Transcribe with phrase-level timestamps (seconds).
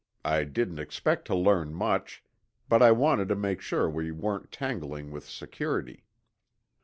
[0.25, 2.23] I didn't expect to learn much,
[2.67, 6.05] but I wanted to make sure we weren't tangling with security.